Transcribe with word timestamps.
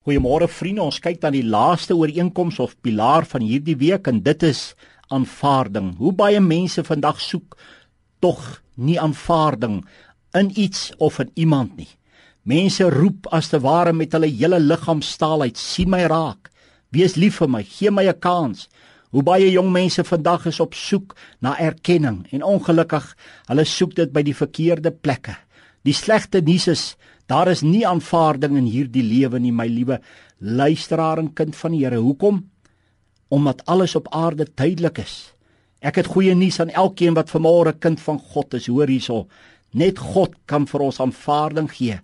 Goeiemôre 0.00 0.46
vriende, 0.48 0.80
ons 0.80 0.96
kyk 1.04 1.18
dan 1.20 1.34
die 1.36 1.44
laaste 1.44 1.92
ooreenkoms 1.92 2.56
of 2.64 2.70
pilaar 2.80 3.26
van 3.28 3.42
hierdie 3.44 3.74
week 3.76 4.06
en 4.08 4.22
dit 4.24 4.44
is 4.48 4.70
aanvaarding. 5.12 5.90
Hoe 5.98 6.14
baie 6.16 6.40
mense 6.40 6.80
vandag 6.86 7.18
soek 7.20 7.58
tog 8.24 8.40
nie 8.80 8.96
aanvaarding 8.96 9.82
in 10.40 10.48
iets 10.56 10.86
of 11.04 11.18
in 11.20 11.28
iemand 11.44 11.76
nie. 11.76 11.90
Mense 12.48 12.88
roep 12.88 13.28
as 13.28 13.52
te 13.52 13.60
ware 13.60 13.92
met 13.92 14.16
hulle 14.16 14.32
hele 14.32 14.62
liggaam 14.64 15.04
staal 15.04 15.44
uit, 15.44 15.60
sien 15.60 15.92
my 15.92 16.06
raak. 16.08 16.48
Wees 16.96 17.18
lief 17.20 17.42
vir 17.42 17.52
my, 17.58 17.60
gee 17.60 17.92
my 17.92 18.08
'n 18.08 18.20
kans. 18.24 18.70
Hoe 19.12 19.22
baie 19.22 19.52
jong 19.52 19.68
mense 19.68 20.00
vandag 20.04 20.46
is 20.46 20.60
op 20.64 20.72
soek 20.72 21.12
na 21.42 21.58
erkenning 21.60 22.24
en 22.32 22.42
ongelukkig, 22.42 23.16
hulle 23.52 23.64
soek 23.64 23.94
dit 23.94 24.12
by 24.12 24.22
die 24.22 24.34
verkeerde 24.34 24.96
plekke. 24.96 25.36
Die 25.86 25.96
slegte 25.96 26.42
nuus 26.44 26.68
is 26.68 26.84
daar 27.30 27.48
is 27.48 27.62
nie 27.62 27.86
aanvaarding 27.86 28.56
in 28.58 28.66
hierdie 28.66 29.04
lewe 29.06 29.38
nie, 29.38 29.52
my 29.54 29.68
liewe 29.70 30.00
luisteraar 30.40 31.20
en 31.22 31.32
kind 31.32 31.54
van 31.56 31.76
die 31.76 31.84
Here. 31.84 32.00
Hoekom? 32.02 32.42
Omdat 33.30 33.62
alles 33.70 33.94
op 33.94 34.08
aarde 34.10 34.48
tydelik 34.50 34.98
is. 34.98 35.32
Ek 35.80 35.96
het 35.96 36.10
goeie 36.10 36.34
nuus 36.34 36.58
aan 36.60 36.72
elkeen 36.74 37.14
wat 37.14 37.30
vanmôre 37.30 37.76
kind 37.78 38.00
van 38.02 38.18
God 38.18 38.58
is. 38.58 38.66
Hoor 38.66 38.90
hierso. 38.90 39.28
Net 39.72 40.02
God 40.02 40.34
kan 40.50 40.66
vir 40.66 40.84
ons 40.88 40.98
aanvaarding 41.00 41.70
gee. 41.70 42.00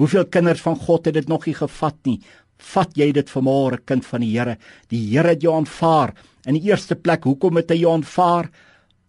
Hoeveel 0.00 0.24
kinders 0.32 0.62
van 0.64 0.78
God 0.80 1.06
het 1.06 1.14
dit 1.20 1.28
nog 1.28 1.44
nie 1.46 1.54
gevat 1.54 1.98
nie? 2.08 2.18
Vat 2.72 2.96
jy 2.96 3.10
dit 3.12 3.28
vanmôre 3.28 3.82
kind 3.84 4.06
van 4.06 4.24
die 4.24 4.32
Here? 4.32 4.56
Die 4.88 5.02
Here 5.12 5.34
het 5.34 5.44
jou 5.44 5.54
aanvaar. 5.54 6.14
In 6.48 6.56
die 6.56 6.70
eerste 6.70 6.96
plek, 6.96 7.28
hoekom 7.28 7.60
het 7.60 7.70
hy 7.70 7.82
jou 7.82 7.92
aanvaar? 7.92 8.48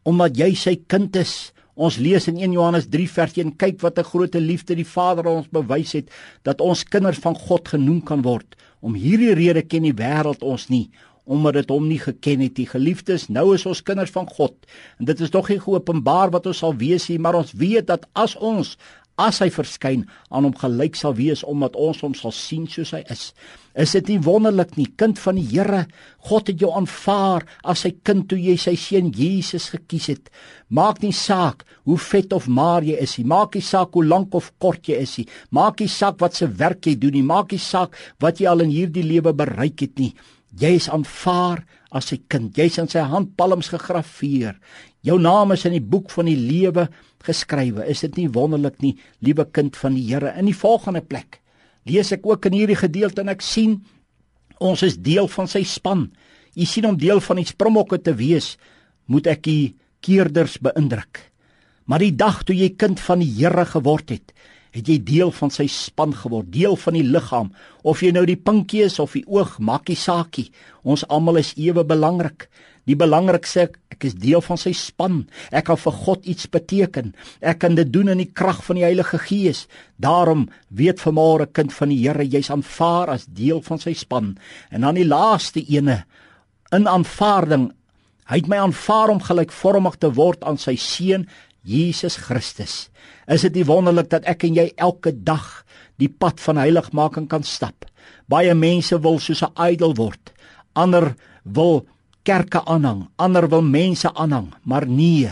Omdat 0.05 0.38
jy 0.38 0.52
sy 0.59 0.76
kind 0.91 1.16
is. 1.16 1.54
Ons 1.73 1.98
lees 1.98 2.27
in 2.30 2.38
1 2.38 2.52
Johannes 2.54 2.86
3 2.94 3.08
vers 3.09 3.38
1 3.41 3.55
kyk 3.58 3.80
wat 3.82 3.98
'n 3.98 4.05
groot 4.05 4.36
liefde 4.36 4.76
die 4.76 4.86
Vader 4.86 5.26
ons 5.26 5.48
bewys 5.50 5.94
het 5.94 6.09
dat 6.44 6.62
ons 6.62 6.84
kinders 6.84 7.18
van 7.18 7.36
God 7.36 7.68
genoem 7.68 8.04
kan 8.04 8.22
word. 8.22 8.55
Om 8.82 8.94
hierdie 8.94 9.34
rede 9.34 9.62
ken 9.62 9.84
die 9.84 9.94
wêreld 9.94 10.44
ons 10.44 10.70
nie 10.70 10.91
omdat 11.26 11.54
dit 11.54 11.70
hom 11.70 11.88
nie 11.88 11.99
geken 11.99 12.41
het 12.44 12.57
nie. 12.57 12.68
Geliefdes, 12.68 13.29
nou 13.29 13.54
is 13.55 13.66
ons 13.66 13.82
kinders 13.82 14.12
van 14.12 14.27
God 14.27 14.54
en 14.99 15.05
dit 15.05 15.20
is 15.20 15.32
nog 15.32 15.49
nie 15.49 15.60
geopenbaar 15.60 16.32
wat 16.32 16.46
ons 16.46 16.57
sal 16.57 16.76
wees 16.76 17.07
nie, 17.10 17.18
maar 17.18 17.35
ons 17.35 17.54
weet 17.54 17.88
dat 17.88 18.05
as 18.13 18.35
ons 18.35 18.77
as 19.22 19.40
hy 19.44 19.50
verskyn 19.54 20.06
aan 20.34 20.48
hom 20.48 20.56
gelyk 20.58 20.98
sal 20.98 21.14
wees 21.18 21.44
omdat 21.46 21.78
ons 21.78 22.02
hom 22.02 22.16
sal 22.18 22.34
sien 22.34 22.66
soos 22.70 22.94
hy 22.96 23.04
is. 23.14 23.32
Is 23.78 23.94
dit 23.98 24.10
nie 24.14 24.20
wonderlik 24.22 24.76
nie, 24.78 24.88
kind 24.98 25.18
van 25.22 25.38
die 25.38 25.46
Here? 25.50 25.86
God 26.30 26.50
het 26.50 26.62
jou 26.62 26.72
aanvaar 26.74 27.46
as 27.64 27.86
sy 27.86 27.94
kind 28.06 28.28
toe 28.30 28.38
jy 28.38 28.58
sy 28.58 28.76
seun 28.78 29.12
Jesus 29.14 29.72
gekies 29.74 30.10
het. 30.10 30.30
Maak 30.70 31.02
nie 31.02 31.14
saak 31.14 31.66
hoe 31.86 31.98
vet 31.98 32.34
of 32.34 32.48
maar 32.48 32.86
jy 32.86 32.98
is 33.02 33.18
nie. 33.18 33.26
Maak 33.30 33.58
nie 33.58 33.66
saak 33.66 33.94
hoe 33.94 34.06
lank 34.06 34.34
of 34.38 34.52
kort 34.62 34.90
jy 34.90 35.02
is 35.02 35.18
nie. 35.20 35.28
Maak 35.54 35.82
nie 35.82 35.90
saak 35.90 36.22
wat 36.22 36.38
se 36.38 36.50
werk 36.50 36.86
jy 36.86 36.96
doen 37.02 37.18
nie. 37.18 37.26
Maak 37.26 37.54
nie 37.54 37.62
saak 37.62 37.98
wat 38.22 38.41
jy 38.41 38.50
al 38.50 38.66
in 38.66 38.74
hierdie 38.74 39.06
lewe 39.06 39.34
bereik 39.34 39.86
het 39.86 39.98
nie. 40.02 40.14
Jy 40.59 40.76
is 40.77 40.90
aanvaar 40.91 41.63
as 41.93 42.12
sy 42.12 42.20
kind. 42.29 42.54
Jy's 42.57 42.77
in 42.82 42.90
sy 42.91 43.01
handpalms 43.09 43.71
gegraveer. 43.73 44.57
Jou 45.05 45.18
naam 45.21 45.54
is 45.55 45.65
in 45.65 45.76
die 45.76 45.84
boek 45.84 46.12
van 46.13 46.29
die 46.29 46.37
lewe 46.37 46.87
geskrywe. 47.26 47.87
Is 47.90 48.04
dit 48.05 48.20
nie 48.21 48.29
wonderlik 48.34 48.79
nie, 48.84 48.93
liewe 49.26 49.48
kind 49.51 49.77
van 49.79 49.98
die 49.98 50.05
Here? 50.12 50.34
In 50.37 50.49
die 50.49 50.57
volgende 50.57 51.01
plek 51.01 51.40
lees 51.90 52.13
ek 52.15 52.23
ook 52.27 52.45
in 52.48 52.55
hierdie 52.55 52.79
gedeelte 52.79 53.23
en 53.23 53.34
ek 53.34 53.41
sien 53.43 53.82
ons 54.63 54.85
is 54.85 54.95
deel 55.04 55.27
van 55.27 55.49
sy 55.51 55.65
span. 55.68 56.07
Jy 56.55 56.67
sien 56.70 56.88
om 56.88 56.99
deel 56.99 57.20
van 57.26 57.41
die 57.41 57.49
Springbokke 57.49 57.99
te 57.99 58.13
wees, 58.15 58.54
moet 59.12 59.27
ek 59.27 59.41
die 59.49 59.73
keerders 60.05 60.60
beïndruk. 60.63 61.20
Maar 61.90 62.05
die 62.05 62.15
dag 62.15 62.43
toe 62.48 62.55
jy 62.55 62.70
kind 62.79 63.01
van 63.04 63.20
die 63.20 63.32
Here 63.34 63.65
geword 63.67 64.13
het, 64.13 64.31
het 64.74 64.90
jy 64.90 64.97
deel 65.06 65.31
van 65.35 65.52
sy 65.53 65.68
span 65.69 66.16
geword, 66.18 66.50
deel 66.53 66.75
van 66.81 66.97
die 66.97 67.06
liggaam. 67.06 67.52
Of 67.85 68.02
jy 68.02 68.12
nou 68.16 68.25
die 68.25 68.40
pinkie 68.40 68.84
is 68.88 69.00
of 69.00 69.13
die 69.13 69.25
oog, 69.29 69.59
maak 69.62 69.91
nie 69.91 70.00
saakie. 70.00 70.50
Ons 70.81 71.06
almal 71.13 71.41
is 71.44 71.53
ewe 71.62 71.85
belangrik. 71.85 72.47
Die 72.90 72.97
belangrikste 73.00 73.69
ek, 73.69 73.78
is 74.03 74.18
deel 74.19 74.41
van 74.44 74.59
sy 74.59 74.74
span. 74.75 75.22
Ek 75.56 75.69
kan 75.69 75.78
vir 75.79 75.96
God 76.03 76.25
iets 76.28 76.50
beteken. 76.51 77.13
Ek 77.39 77.61
kan 77.61 77.78
dit 77.78 77.88
doen 77.94 78.11
in 78.11 78.19
die 78.19 78.31
krag 78.35 78.59
van 78.66 78.79
die 78.79 78.84
Heilige 78.84 79.22
Gees. 79.22 79.67
Daarom 79.95 80.50
weet 80.67 81.00
vanmôre 81.00 81.47
kind 81.53 81.72
van 81.72 81.94
die 81.94 82.01
Here, 82.01 82.25
jy's 82.28 82.51
aanvaar 82.51 83.13
as 83.13 83.29
deel 83.29 83.61
van 83.63 83.79
sy 83.79 83.94
span. 83.95 84.34
En 84.73 84.84
dan 84.84 85.00
die 85.00 85.07
laaste 85.07 85.63
ene 85.63 86.01
in 86.75 86.90
aanvaarding. 86.90 87.69
Hy 88.28 88.41
het 88.41 88.51
my 88.51 88.59
aanvaar 88.66 89.13
om 89.13 89.23
gelykvormig 89.23 89.95
te 90.01 90.11
word 90.17 90.44
aan 90.44 90.59
sy 90.59 90.75
seun 90.79 91.28
Jesus 91.63 92.18
Christus. 92.19 92.90
Is 93.28 93.44
dit 93.47 93.56
nie 93.56 93.68
wonderlik 93.68 94.12
dat 94.12 94.28
ek 94.29 94.44
en 94.47 94.56
jy 94.59 94.68
elke 94.75 95.13
dag 95.16 95.63
die 96.01 96.12
pad 96.12 96.41
van 96.44 96.59
heiligmaking 96.59 97.29
kan 97.31 97.44
stap? 97.47 97.88
Baie 98.28 98.53
mense 98.56 99.00
wil 99.00 99.19
soos 99.19 99.44
'n 99.44 99.56
idool 99.72 99.96
word. 99.96 100.31
Ander 100.75 101.16
wil 101.44 101.85
kerke 102.23 102.63
aanhang, 102.66 103.07
ander 103.18 103.47
wil 103.50 103.62
mense 103.62 104.09
aanhang, 104.13 104.53
maar 104.63 104.88
nee, 104.88 105.31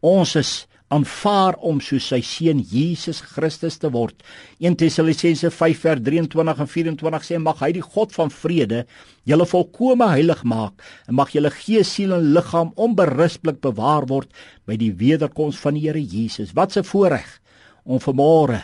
ons 0.00 0.36
is 0.36 0.66
aanvaar 0.92 1.56
om 1.64 1.78
soos 1.80 2.04
sy 2.10 2.20
seun 2.26 2.60
Jesus 2.68 3.22
Christus 3.24 3.78
te 3.80 3.88
word. 3.92 4.18
1 4.60 4.76
Tessalonisense 4.80 5.48
5:23 5.50 6.60
en 6.60 6.68
24 6.68 7.24
sê 7.24 7.38
mag 7.40 7.60
hy 7.64 7.72
die 7.78 7.84
God 7.84 8.12
van 8.12 8.30
vrede 8.30 8.84
julle 9.24 9.46
volkome 9.48 10.08
heilig 10.12 10.42
maak 10.44 10.82
en 11.08 11.16
mag 11.16 11.32
julle 11.32 11.50
gees, 11.50 11.88
siel 11.88 12.12
en 12.12 12.32
liggaam 12.34 12.72
onberispelik 12.76 13.60
bewaar 13.64 14.06
word 14.08 14.28
by 14.66 14.76
die 14.76 14.92
wederkoms 14.92 15.56
van 15.56 15.74
die 15.74 15.86
Here 15.86 16.02
Jesus. 16.02 16.52
Wat 16.54 16.76
'n 16.76 16.84
voorreg 16.84 17.40
om 17.84 17.98
vanmôre 17.98 18.62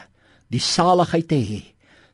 die 0.50 0.60
saligheid 0.60 1.28
te 1.28 1.40
hê, 1.40 1.62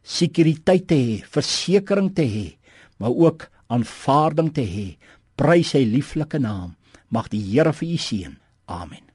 sekuriteit 0.02 0.86
te 0.88 0.94
hê, 0.94 1.22
versekering 1.25 2.14
te 2.14 2.22
hê, 2.22 2.56
maar 2.98 3.10
ook 3.10 3.50
aanvaarding 3.69 4.52
te 4.54 4.62
hê. 4.62 4.96
Prys 5.36 5.75
sy 5.75 5.84
lieflike 5.84 6.38
naam. 6.38 6.76
Mag 7.10 7.28
die 7.28 7.42
Here 7.42 7.72
vir 7.72 7.88
u 7.88 7.96
seën. 7.96 8.36
Amen. 8.66 9.13